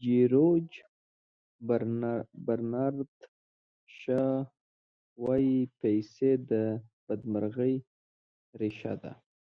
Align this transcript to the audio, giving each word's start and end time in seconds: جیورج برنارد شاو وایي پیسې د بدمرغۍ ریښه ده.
جیورج 0.00 0.70
برنارد 2.46 3.12
شاو 3.98 4.40
وایي 5.22 5.58
پیسې 5.80 6.30
د 6.50 6.52
بدمرغۍ 7.06 7.74
ریښه 8.60 8.94
ده. 9.02 9.12